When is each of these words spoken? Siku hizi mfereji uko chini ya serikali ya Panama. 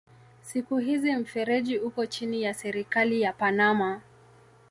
Siku 0.41 0.77
hizi 0.77 1.15
mfereji 1.15 1.79
uko 1.79 2.05
chini 2.05 2.43
ya 2.43 2.53
serikali 2.53 3.21
ya 3.21 3.33
Panama. 3.33 4.01